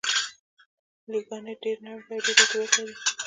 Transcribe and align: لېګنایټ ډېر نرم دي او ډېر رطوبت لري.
لېګنایټ 1.11 1.57
ډېر 1.63 1.77
نرم 1.85 2.01
دي 2.09 2.13
او 2.17 2.21
ډېر 2.25 2.35
رطوبت 2.41 2.71
لري. 2.77 2.95